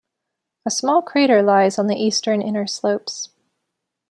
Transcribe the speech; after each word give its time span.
A 0.65 0.71
small 0.71 1.03
crater 1.03 1.43
lies 1.43 1.77
on 1.77 1.85
the 1.85 1.95
eastern 1.95 2.41
inner 2.41 2.65
slopes. 2.65 3.29